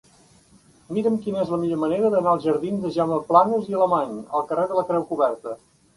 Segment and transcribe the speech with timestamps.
[0.97, 4.49] Mira'm quina és la millor manera d'anar dels jardins de Jaume Planas i Alemany al
[4.53, 5.55] carrer de la Creu Coberta.